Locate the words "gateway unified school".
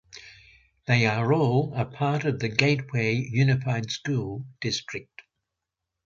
2.49-4.47